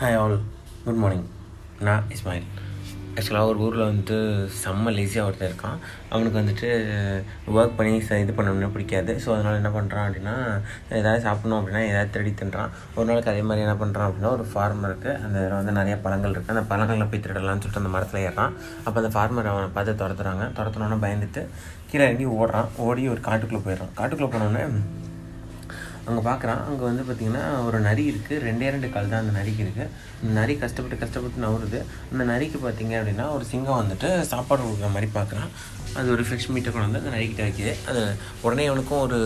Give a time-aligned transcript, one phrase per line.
[0.00, 0.34] Hi all
[0.84, 1.22] good morning
[1.86, 2.48] நான் இஸ்மாயில்
[3.18, 4.16] ஆக்சுவலாக ஒரு ஊரில் வந்துட்டு
[4.62, 5.78] செம்ம லேசியாக ஒருத்தன் இருக்கான்.
[6.12, 9.12] அவனுக்கு வந்துட்டு uh, ஒர்க் பண்ணி ச இது பண்ணணும்னு பிடிக்காது.
[9.24, 10.34] ஸோ அதனால் என்ன பண்ணுறான் அப்படின்னா
[10.98, 12.74] ஏதாவது சாப்பிட்ணும் அப்படின்னா ஏதாவது திருடி தின்றான்.
[12.96, 16.34] ஒரு நாளைக்கு அதே மாதிரி என்ன பண்ணுறான் அப்படின்னா ஒரு ஃபார்மர் இருக்குது அந்த இதில் வந்து நிறைய பழங்கள்
[16.34, 18.54] இருக்குது அந்த பழங்களில் போய் திருடலாம்னு சொல்லிட்டு அந்த மரத்தில் ஏறான்
[18.84, 20.46] அப்போ அந்த ஃபார்மர் அவனை பார்த்து துரத்துறாங்க.
[20.60, 21.44] துரத்துனோன்னே பயந்துட்டு
[21.90, 22.70] கீழே இறங்கி ஓடுறான்.
[22.88, 23.96] ஓடி ஒரு காட்டுக்குள்ளே போயிடுறான்.
[24.00, 24.64] காட்டுக்குள்ளே போனோடனே
[26.06, 29.88] அங்கே பார்க்குறான் அங்கே வந்து பார்த்திங்கன்னா ஒரு நரி இருக்குது ரெண்டே ரெண்டு கால் தான் அந்த நரிக்கு இருக்குது
[30.20, 31.80] அந்த நரி கஷ்டப்பட்டு கஷ்டப்பட்டு நவருது
[32.12, 35.50] அந்த நரிக்கு பார்த்தீங்க அப்படின்னா ஒரு சிங்கம் வந்துட்டு சாப்பாடு கொடுக்குற மாதிரி பார்க்குறான்
[35.98, 37.72] அது ஒரு ஃப்ரெஷ் மீட்டை கொண்டு வந்து அதை நறுக்கிட்டு வைக்கிது.
[37.90, 38.02] அது
[38.46, 39.18] உடனே அவனுக்கும் ஒரு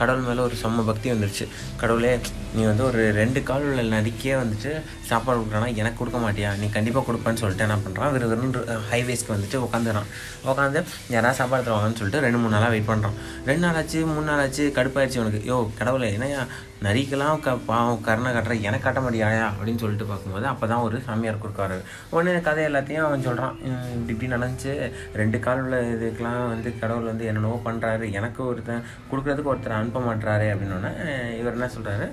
[0.00, 1.44] கடவுள் மேலே ஒரு செம்ம பக்தி வந்துடுச்சு
[1.76, 2.12] கடவுளே
[2.56, 4.70] நீ வந்து ஒரு ரெண்டு கால் உள்ள நரிக்கே வந்துட்டு
[5.08, 6.50] சாப்பாடு கொடுக்குறானா எனக்கு கொடுக்க மாட்டியா?
[6.60, 8.54] நீ கண்டிப்பாக கொடுப்பேன்னு சொல்லிட்டு என்ன பண்ணுறான் வெறும் வெறும்
[8.92, 10.08] ஹைவேஸ்க்கு வந்துட்டு உட்காந்துறான்
[10.44, 10.80] உட்காந்து
[11.14, 13.18] யாராவது சாப்பாடு தருவாங்கன்னு சொல்லிட்டு ரெண்டு மூணு நாளாக வெயிட் பண்ணுறான்
[13.50, 16.42] ரெண்டு நாள் ஆச்சு மூணு நாள் ஆச்சு கடுப்பாயிடுச்சு உனக்கு யோ கடவுளே என்னையா
[16.86, 19.46] நரிக்கெல்லாம் க பாவம் கருணை காட்டுற எனக்கு காட்ட மாட்டியாயா?
[19.52, 21.76] அப்படின்னு சொல்லிட்டு பார்க்கும்போது அப்போ தான் ஒரு சாமியார் கொடுக்காரு
[22.14, 23.54] உடனே கதை எல்லாத்தையும் அவன் சொல்கிறான்
[23.94, 24.72] இப்படி இப்படி நடந்துச்சு.
[25.20, 30.46] ரெண்டு கால் உள்ள இதுக்கெலாம் வந்து கடவுள் வந்து என்னென்னவோ பண்ணுறாரு எனக்கு ஒருத்தன் கொடுக்குறதுக்கு ஒருத்தர் அனுப்ப மாட்டுறாரு
[30.52, 30.92] அப்படின்னோடனே
[31.40, 32.06] இவர் என்ன சொல்கிறாரு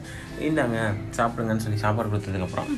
[0.48, 0.80] இந்தாங்க
[1.18, 2.72] சாப்பிடுங்கன்னு சொல்லி சாப்பாடு கொடுத்ததுக்கப்புறம்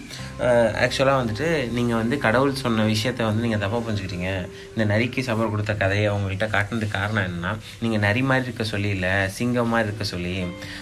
[0.84, 4.32] ஆக்சுவலாக வந்துட்டு நீங்கள் வந்து கடவுள் சொன்ன விஷயத்த வந்து நீங்கள் தப்பாக புரிஞ்சுக்கிட்டீங்க.
[4.74, 7.54] இந்த நரிக்கு சாப்பாடு கொடுத்த கதையை அவங்கள்ட்ட காட்டினதுக்கு காரணம் என்னன்னா
[7.86, 10.36] நீங்கள் நரி மாதிரி இருக்க சொல்லி இல்லை சிங்கம் மாதிரி இருக்க சொல்லி.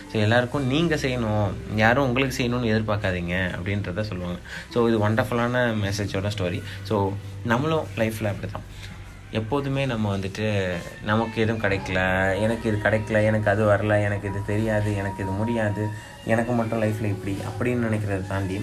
[0.09, 1.47] ஸோ எல்லாருக்கும் நீங்கள் செய்யணும்?
[1.83, 4.39] யாரும் உங்களுக்கு செய்யணும்னு எதிர்பார்க்காதீங்க அப்படின்றத சொல்லுவாங்க.
[4.73, 6.97] ஸோ இது ஒண்டர்ஃபுல்லான மெசேஜோட ஸ்டோரி ஸோ
[7.53, 8.67] நம்மளும் லைஃப்பில் அப்படி தான்
[9.39, 10.45] எப்போதுமே நம்ம வந்துட்டு
[11.09, 11.99] நமக்கு எதுவும் கிடைக்கல
[12.45, 15.85] எனக்கு இது கிடைக்கல எனக்கு அது வரல எனக்கு இது தெரியாது எனக்கு இது முடியாது
[16.33, 18.59] எனக்கு மட்டும் லைஃப்பில் இப்படி அப்படின்னு நினைக்கிறத தாண்டி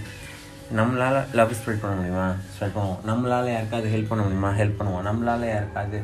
[0.79, 2.27] நம்மளால் லவ் ஸ்ப்ரெட் பண்ண முடியுமா?
[2.53, 3.01] ஸ்ப்ரெட் பண்ணுவோம்.
[3.09, 4.51] நம்மளால் யாருக்காவது ஹெல்ப் பண்ண முடியுமா?
[4.61, 5.05] ஹெல்ப் பண்ணுவோம்.
[5.09, 5.99] நம்மளால் யாருக்காவது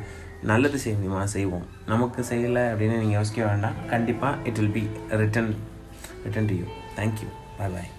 [0.51, 1.23] நல்லது செய்ய முடியுமா?
[1.35, 1.65] செய்வோம்.
[1.93, 3.79] நமக்கு செய்யலை அப்படின்னு நீங்கள் யோசிக்க வேண்டாம்.
[3.93, 4.85] கண்டிப்பாக it will be
[5.23, 5.51] return
[6.25, 6.67] return to you
[6.97, 7.91] thank you bye bye